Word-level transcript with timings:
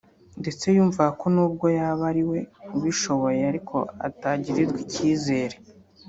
ndetse 0.41 0.65
yumvaga 0.75 1.11
ko 1.21 1.25
nubwo 1.35 1.65
yaba 1.77 2.03
ariwe 2.11 2.39
ubishoboye 2.77 3.41
ariko 3.51 3.77
atagirirwa 4.07 4.77
icyizere 4.85 5.55